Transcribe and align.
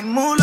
Oh 0.00 0.37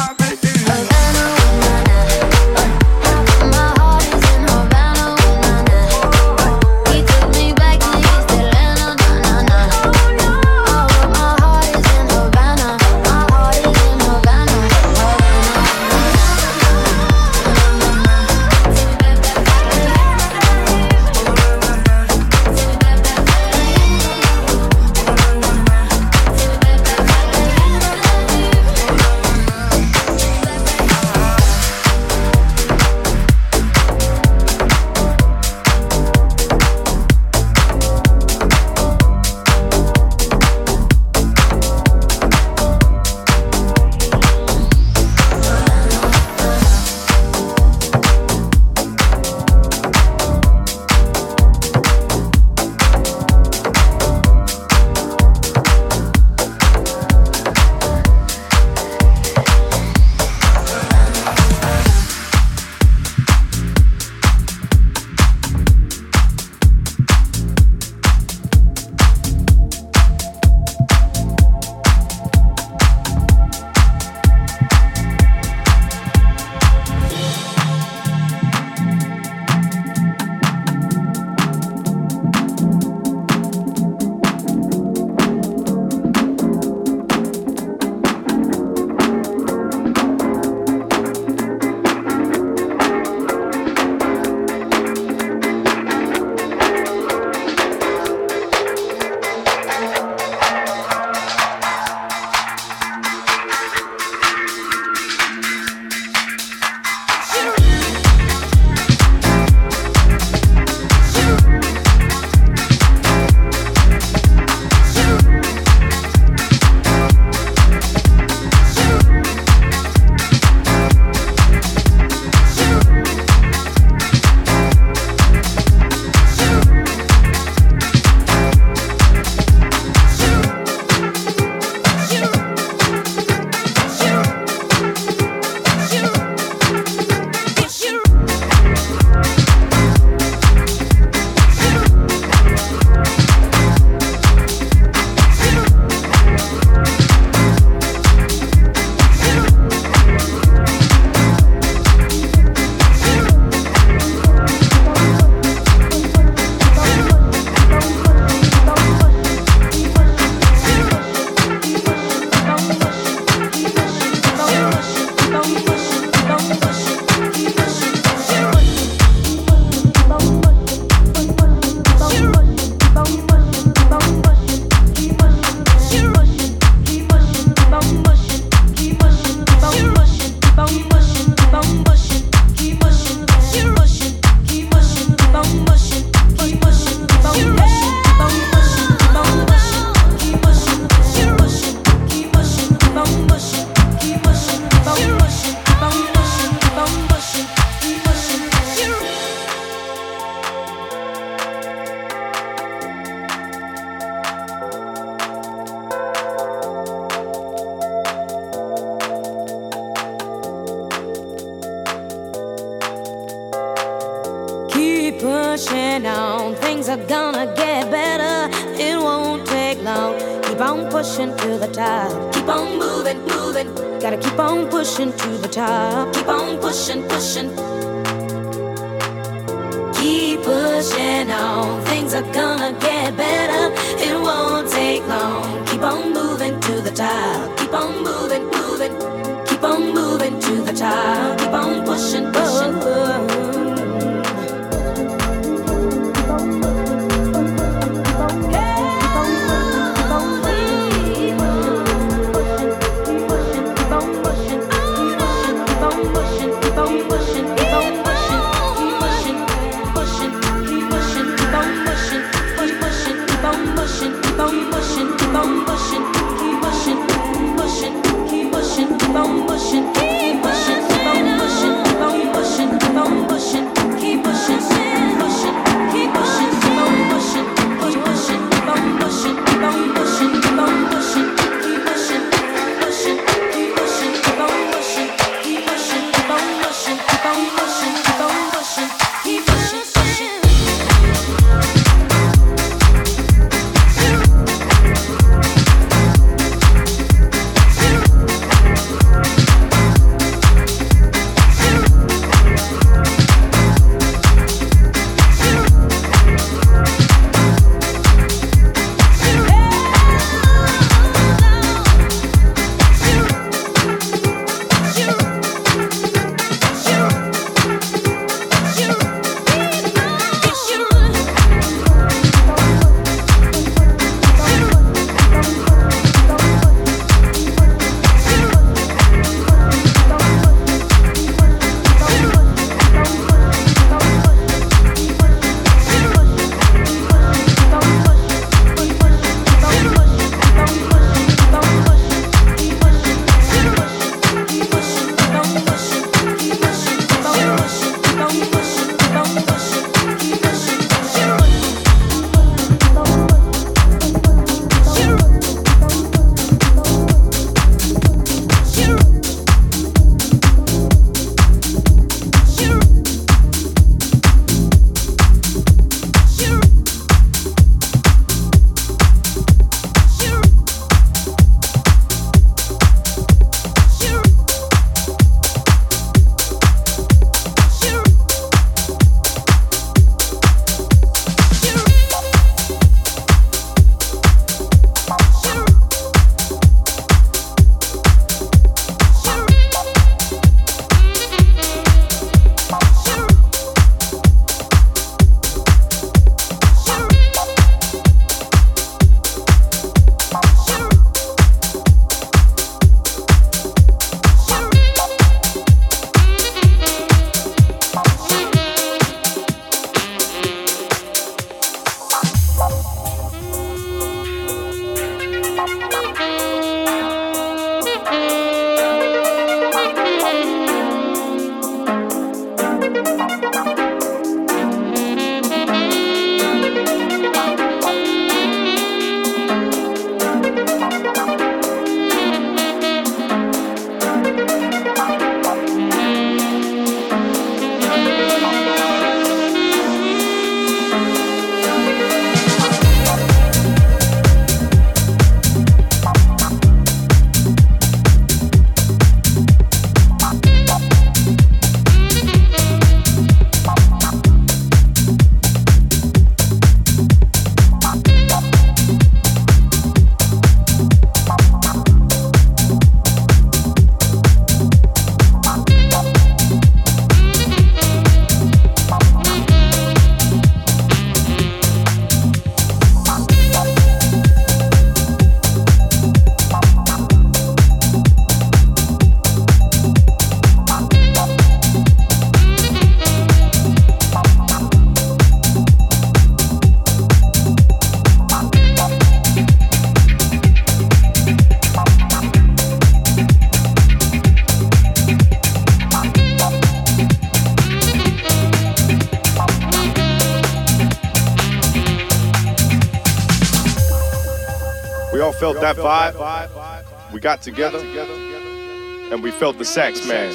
that 505.74 506.14
vibe. 506.14 507.12
We 507.12 507.20
got 507.20 507.42
together 507.42 507.80
and 507.80 509.24
we 509.24 509.32
felt 509.32 509.58
the 509.58 509.66
sax 509.66 510.06
man. 510.08 510.32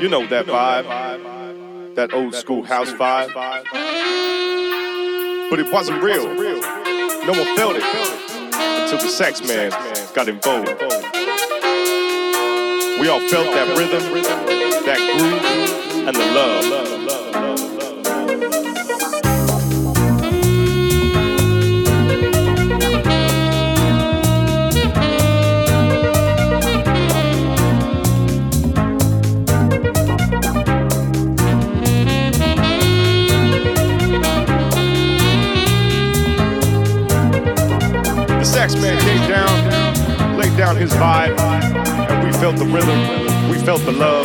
You 0.00 0.08
know 0.08 0.26
that 0.26 0.46
vibe. 0.46 1.94
that 1.94 2.14
old 2.14 2.34
school 2.34 2.62
house 2.62 2.90
vibe. 2.92 3.34
But 5.50 5.60
it 5.60 5.70
wasn't 5.70 6.02
real. 6.02 6.24
No 6.34 7.32
one 7.32 7.56
felt 7.56 7.76
it 7.76 7.84
until 8.54 8.98
the 8.98 9.08
sax 9.08 9.46
man 9.46 9.70
got 10.14 10.28
involved. 10.28 10.68
We 13.00 13.08
all 13.08 13.20
felt 13.28 13.52
that 13.52 13.76
rhythm, 13.76 14.14
that 14.86 14.98
groove, 15.18 16.08
and 16.08 16.16
the 16.16 16.26
love. 16.32 16.93
Sax 38.64 38.80
man 38.80 38.98
came 39.02 39.28
down, 39.28 40.38
laid 40.38 40.56
down 40.56 40.74
his 40.74 40.90
vibe, 40.92 41.38
and 41.38 42.26
we 42.26 42.32
felt 42.32 42.56
the 42.56 42.64
rhythm, 42.64 42.98
we 43.50 43.58
felt 43.58 43.82
the 43.82 43.92
love, 43.92 44.24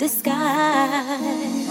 around 0.00 1.24
in 1.24 1.67